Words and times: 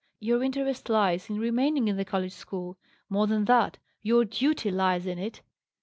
Your 0.19 0.41
interest 0.43 0.89
lies 0.89 1.29
in 1.29 1.37
remaining 1.37 1.87
in 1.87 1.95
the 1.95 2.03
college 2.05 2.33
school; 2.33 2.75
more 3.07 3.27
than 3.27 3.45
that, 3.45 3.77
your 4.01 4.25
duty 4.25 4.71
lies 4.71 5.05
in 5.05 5.19
it. 5.19 5.43